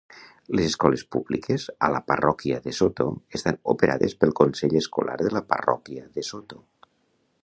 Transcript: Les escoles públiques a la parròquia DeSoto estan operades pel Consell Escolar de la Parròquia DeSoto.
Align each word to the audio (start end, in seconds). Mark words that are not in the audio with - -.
Les 0.59 0.67
escoles 0.69 1.01
públiques 1.15 1.65
a 1.87 1.89
la 1.95 1.99
parròquia 2.07 2.57
DeSoto 2.63 3.07
estan 3.39 3.61
operades 3.75 4.17
pel 4.23 4.35
Consell 4.41 4.75
Escolar 4.83 5.19
de 5.25 5.29
la 5.37 5.47
Parròquia 5.55 6.09
DeSoto. 6.17 6.63